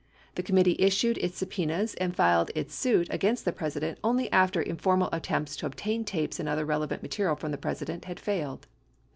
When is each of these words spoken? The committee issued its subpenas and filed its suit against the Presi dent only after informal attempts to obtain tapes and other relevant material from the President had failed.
The 0.33 0.41
committee 0.41 0.77
issued 0.79 1.19
its 1.19 1.37
subpenas 1.39 1.93
and 1.93 2.15
filed 2.15 2.49
its 2.55 2.73
suit 2.73 3.07
against 3.11 3.45
the 3.45 3.51
Presi 3.51 3.81
dent 3.81 3.99
only 4.03 4.31
after 4.31 4.59
informal 4.59 5.09
attempts 5.13 5.55
to 5.57 5.67
obtain 5.67 6.03
tapes 6.05 6.39
and 6.39 6.49
other 6.49 6.65
relevant 6.65 7.03
material 7.03 7.35
from 7.35 7.51
the 7.51 7.57
President 7.61 8.05
had 8.05 8.19
failed. 8.19 8.65